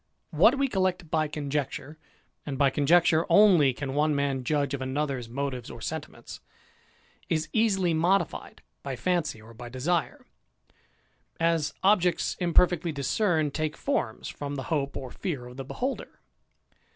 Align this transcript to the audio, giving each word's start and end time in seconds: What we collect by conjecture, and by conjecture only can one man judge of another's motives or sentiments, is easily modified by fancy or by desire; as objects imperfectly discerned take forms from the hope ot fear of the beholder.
What 0.31 0.57
we 0.57 0.67
collect 0.67 1.11
by 1.11 1.27
conjecture, 1.27 1.99
and 2.43 2.57
by 2.57 2.71
conjecture 2.71 3.23
only 3.29 3.71
can 3.71 3.93
one 3.93 4.15
man 4.15 4.43
judge 4.43 4.73
of 4.73 4.81
another's 4.81 5.29
motives 5.29 5.69
or 5.69 5.79
sentiments, 5.79 6.39
is 7.29 7.47
easily 7.53 7.93
modified 7.93 8.63
by 8.81 8.95
fancy 8.95 9.39
or 9.39 9.53
by 9.53 9.69
desire; 9.69 10.25
as 11.39 11.75
objects 11.83 12.35
imperfectly 12.39 12.91
discerned 12.91 13.53
take 13.53 13.77
forms 13.77 14.27
from 14.27 14.55
the 14.55 14.63
hope 14.73 14.97
ot 14.97 15.13
fear 15.13 15.45
of 15.45 15.57
the 15.57 15.65
beholder. 15.65 16.19